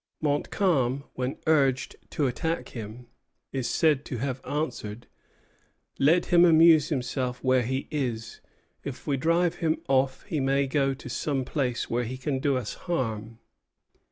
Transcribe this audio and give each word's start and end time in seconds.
Montcalm, 0.19 1.03
when 1.13 1.37
urged 1.45 1.95
to 2.09 2.25
attack 2.25 2.69
him, 2.69 3.05
is 3.51 3.69
said 3.69 4.03
to 4.05 4.17
have 4.17 4.43
answered: 4.43 5.05
"Let 5.99 6.25
him 6.25 6.43
amuse 6.43 6.89
himself 6.89 7.43
where 7.43 7.61
he 7.61 7.87
is. 7.91 8.41
If 8.83 9.05
we 9.05 9.15
drive 9.15 9.57
him 9.57 9.77
off 9.87 10.23
he 10.23 10.39
may 10.39 10.65
go 10.65 10.95
to 10.95 11.07
some 11.07 11.45
place 11.45 11.87
where 11.87 12.05
he 12.05 12.17
can 12.17 12.39
do 12.39 12.57
us 12.57 12.73
harm." 12.89 13.37